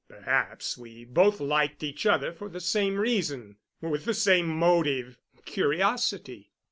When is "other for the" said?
2.07-2.59